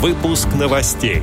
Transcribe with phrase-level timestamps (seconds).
[0.00, 1.22] Выпуск новостей.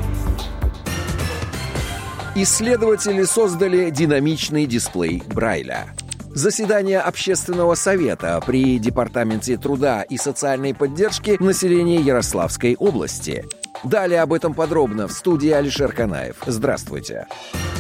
[2.35, 5.95] Исследователи создали динамичный дисплей Брайля.
[6.29, 13.45] Заседание общественного совета при Департаменте труда и социальной поддержки населения Ярославской области.
[13.83, 16.35] Далее об этом подробно в студии Алишер Канаев.
[16.45, 17.25] Здравствуйте.
[17.31, 17.76] Здравствуйте.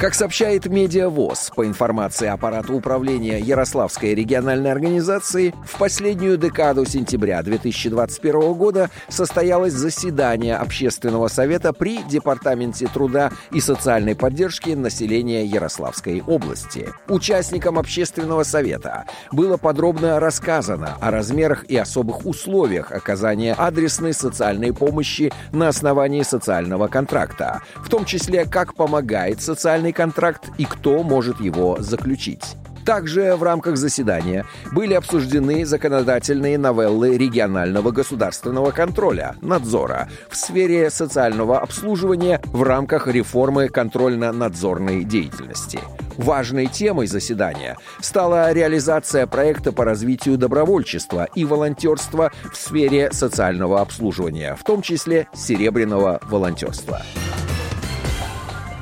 [0.00, 8.54] Как сообщает Медиавоз, по информации аппарата управления Ярославской региональной организации, в последнюю декаду сентября 2021
[8.54, 16.88] года состоялось заседание Общественного совета при Департаменте труда и социальной поддержки населения Ярославской области.
[17.08, 25.30] Участникам Общественного совета было подробно рассказано о размерах и особых условиях оказания адресной социальной помощи
[25.52, 31.40] на основании социального контракта, в том числе как помогает социальный социальный контракт и кто может
[31.40, 32.56] его заключить.
[32.84, 41.60] Также в рамках заседания были обсуждены законодательные новеллы регионального государственного контроля, надзора в сфере социального
[41.60, 45.78] обслуживания в рамках реформы контрольно-надзорной деятельности.
[46.16, 54.56] Важной темой заседания стала реализация проекта по развитию добровольчества и волонтерства в сфере социального обслуживания,
[54.58, 57.02] в том числе серебряного волонтерства.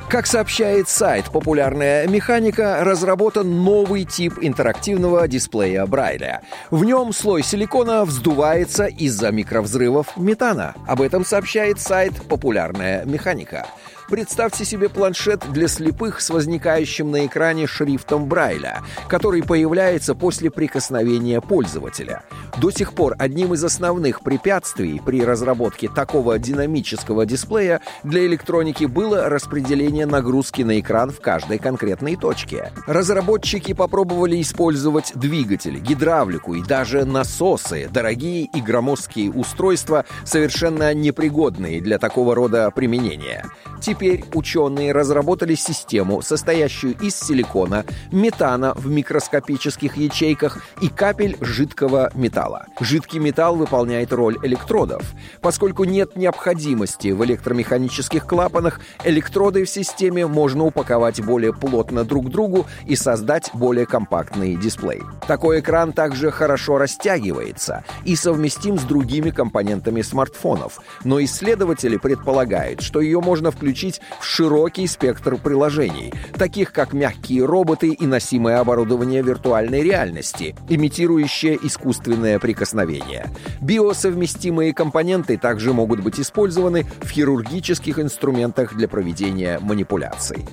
[0.09, 6.41] Как сообщает сайт «Популярная механика», разработан новый тип интерактивного дисплея Брайля.
[6.71, 10.73] В нем слой силикона вздувается из-за микровзрывов метана.
[10.87, 13.67] Об этом сообщает сайт «Популярная механика».
[14.09, 21.41] Представьте себе планшет для слепых с возникающим на экране шрифтом Брайля, который появляется после прикосновения
[21.41, 22.23] пользователя.
[22.59, 29.29] До сих пор одним из основных препятствий при разработке такого динамического дисплея для электроники было
[29.29, 32.71] распределение нагрузки на экран в каждой конкретной точке.
[32.87, 41.99] Разработчики попробовали использовать двигатели, гидравлику и даже насосы, дорогие и громоздкие устройства, совершенно непригодные для
[41.99, 43.45] такого рода применения.
[43.81, 52.65] Теперь ученые разработали систему, состоящую из силикона, метана в микроскопических ячейках и капель жидкого металла.
[52.81, 55.03] Жидкий металл выполняет роль электродов.
[55.41, 62.29] Поскольку нет необходимости в электромеханических клапанах, электроды в системе можно упаковать более плотно друг к
[62.29, 65.01] другу и создать более компактный дисплей.
[65.25, 72.99] Такой экран также хорошо растягивается и совместим с другими компонентами смартфонов, но исследователи предполагают, что
[72.99, 79.21] ее можно включить включить в широкий спектр приложений, таких как мягкие роботы и носимое оборудование
[79.21, 83.27] виртуальной реальности, имитирующее искусственное прикосновение.
[83.61, 90.47] Биосовместимые компоненты также могут быть использованы в хирургических инструментах для проведения манипуляций.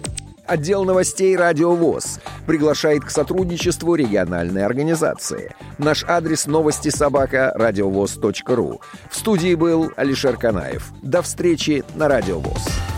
[0.46, 5.54] Отдел новостей «Радио ВОЗ» приглашает к сотрудничеству региональной организации.
[5.78, 8.80] Наш адрес новости собака радиовоз.ру.
[9.10, 10.92] В студии был Алишер Канаев.
[11.02, 12.95] До встречи на «Радио ВОЗ».